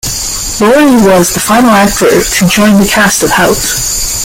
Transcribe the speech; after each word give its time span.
Laurie 0.59 1.05
was 1.07 1.31
the 1.35 1.39
final 1.39 1.69
actor 1.69 2.09
to 2.09 2.47
join 2.49 2.79
the 2.79 2.89
cast 2.91 3.21
of 3.21 3.29
"House". 3.29 4.17